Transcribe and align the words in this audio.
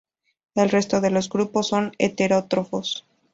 El 0.55 0.71
resto 0.71 0.99
de 0.99 1.11
los 1.11 1.29
grupos 1.29 1.67
son 1.67 1.91
heterótrofos. 1.99 3.05